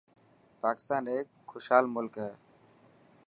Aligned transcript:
پاڪستان 0.63 1.03
هيڪ 1.13 1.27
خوشحال 1.51 1.85
ملڪ 1.95 2.13
هي. 2.23 2.31